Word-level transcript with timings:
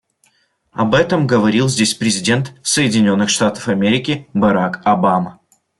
Об 0.71 0.95
этом 0.95 1.27
говорил 1.27 1.69
здесь 1.69 1.93
президент 1.93 2.55
Соединенных 2.63 3.29
Штатов 3.29 3.67
Америки 3.67 4.27
Барак 4.33 4.81
Обама. 4.83 5.39